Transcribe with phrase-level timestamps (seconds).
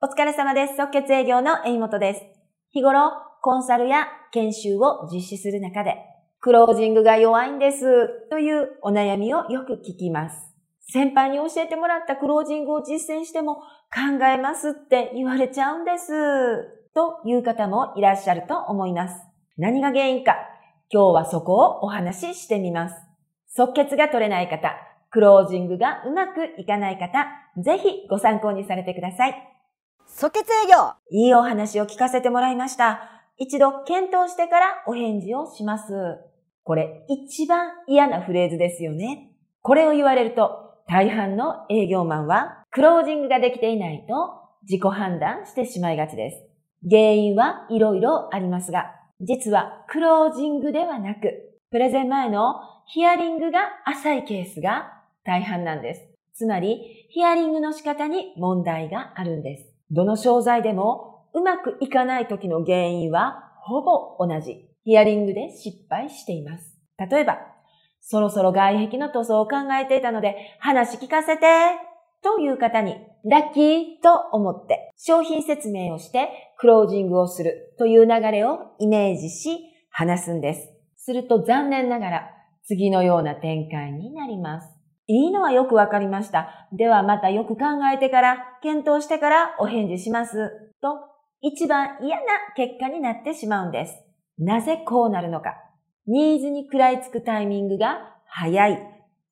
[0.00, 0.76] お疲れ様です。
[0.76, 2.22] 即決営業の江本です。
[2.70, 3.10] 日頃、
[3.42, 5.96] コンサルや研修を実施する中で、
[6.38, 10.54] クロージングが弱いんですというお悩みをよく聞きます。
[10.88, 13.56] 先輩に教えてもらったクロージングを実践しても
[13.92, 16.12] 考えますって言われちゃうんです。
[16.94, 19.20] という方もいらっしゃると思います。
[19.56, 20.36] 何が原因か、
[20.92, 22.94] 今日はそこをお話ししてみます。
[23.48, 24.76] 即決が取れない方、
[25.10, 27.26] クロージングがうまくいかない方、
[27.60, 29.57] ぜひご参考にされてください。
[30.20, 33.22] 即決営業いいお話を聞かせてもらいました。
[33.36, 35.92] 一度検討してからお返事をします。
[36.64, 39.30] これ一番嫌なフレーズですよね。
[39.62, 44.14] これを言われると大半の営業マンはクロージングができていないと
[44.62, 46.38] 自己判断してしまいがちです。
[46.90, 48.86] 原因はいろいろありますが、
[49.20, 56.08] 実はクロージングではなく、プレゼン前のヒアリングが浅いケースが大半なんです。
[56.34, 59.77] つまり、ヒアリングの仕方に問題があるんです。
[59.90, 64.64] どの商材でもうまくいかない時の原因はほぼ同じ。
[64.84, 66.78] ヒアリングで失敗しています。
[66.98, 67.38] 例えば、
[68.00, 71.42] そろそろ外壁の塗装を考えていたので、話聞かせて、
[72.22, 79.58] という方に、ラッキーと思って商品説明をしてクロージングをするという流れをイメージし
[79.90, 80.72] 話すんです。
[80.96, 82.30] すると残念ながら
[82.64, 84.77] 次のような展開になります。
[85.08, 86.68] いいのはよくわかりました。
[86.72, 90.50] ではまたよく考えてから、検討してからお返事します。
[90.82, 91.00] と、
[91.40, 93.94] 一番嫌な結果になってしまうんです。
[94.38, 95.54] なぜこうなるのか。
[96.06, 98.78] ニーズに食らいつくタイミングが早い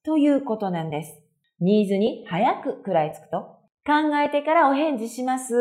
[0.02, 1.20] ということなんです。
[1.60, 5.52] ニーズに早く食らいつくと考えてからお返事します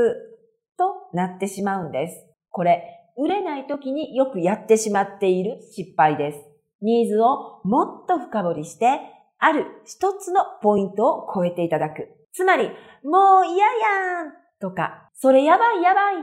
[0.78, 2.26] となってしまうんです。
[2.52, 2.84] これ、
[3.18, 6.40] 売れない時によくやってしまっている失敗です。
[6.82, 9.00] ニーズをもっと深掘りして、
[9.40, 12.10] ある一つのポイントを超えていただく。
[12.34, 12.70] つまり、
[13.04, 16.16] もう嫌やんとか、それやばいやばい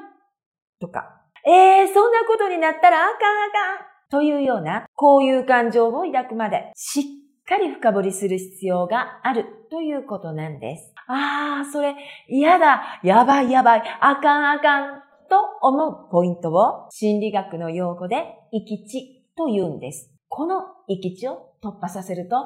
[0.80, 7.04] とか、えー、そんなことになったらあかんあかんというような、こういう感情を抱くまで、しっ
[7.48, 10.92] かり深掘りする必要があるということなんです。
[11.08, 11.94] ああ、それ
[12.28, 20.10] 嫌だ、やばいやばい、あかんあかんと思うポイントを心理学の用語で行き地と言うんです。
[20.28, 22.36] この行き地を突破させると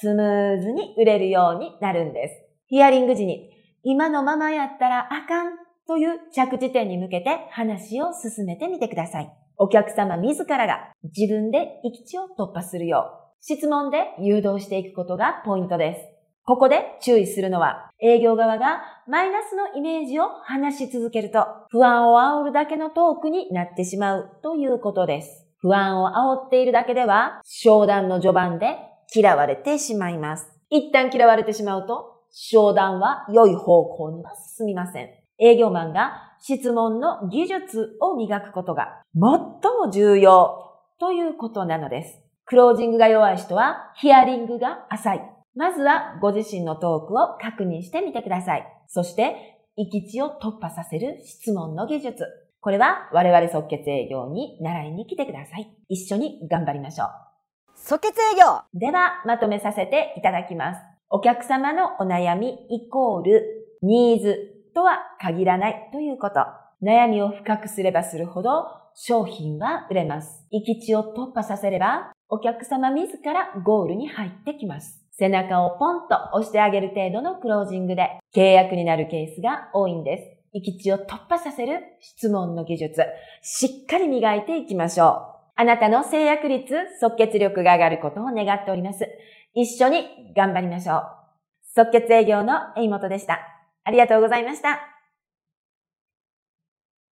[0.00, 2.34] スムーズに売れるようになるんです。
[2.66, 3.50] ヒアリング時に
[3.82, 5.56] 今のままやったらあかん
[5.86, 9.32] という着地点に向けて話を進めてみてください。
[9.58, 16.00] お客様自らが自分で行き地を突破するよう、質問で誘導していくことがポイントです。
[16.44, 25.45] ここで注意するのは、営業側がマイナスのイメージを話し続けると、不安を煽るだけのトークになってしまうということです。
[25.66, 28.76] 不安を煽っているだけでは、商談の序盤で
[29.12, 30.46] 嫌われてしまいます。
[30.70, 35.08] 一旦嫌われてしまうと、商談は良い方向には進みません。
[35.40, 42.22] 営業マンが質問の技術を磨くことが最も重要ということなのです。
[42.44, 45.20] クロージングが弱い人はヒアリングが浅い。
[45.56, 48.66] まずはご自身のトークを確認してみてください。
[48.86, 52.24] そして、行き地を突破させる質問の技術。
[52.66, 55.72] これは我々即決営業に習いに来てください。
[55.88, 57.08] 一緒に頑張りましょう。
[57.76, 60.80] 即決営業では、まとめさせていただきます。
[61.08, 63.42] お客様のお悩みイコール
[63.82, 64.36] ニーズ
[64.74, 66.40] とは限らないということ。
[66.82, 68.66] 悩みを深くすればするほど
[68.96, 70.44] 商品は売れます。
[70.50, 75.04] 行き地を突破させればお客様自らゴールに入ってきます。
[75.12, 80.35] 背中をポンと押してあげる程度のクロージングで契約になるケースが多いんです。
[80.52, 83.02] 行き地を突破させる質問の技術、
[83.42, 85.36] しっかり磨いていきましょう。
[85.56, 89.06] あなたの制約率、即決力が上がることを願っております。
[89.54, 91.02] 一緒に頑張りましょう。
[91.74, 93.40] 即決営業の江本でした。
[93.84, 94.95] ありがとうございました。